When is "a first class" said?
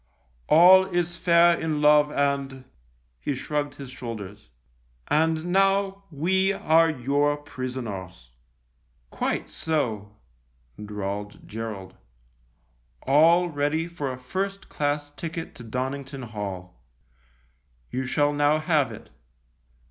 14.11-15.11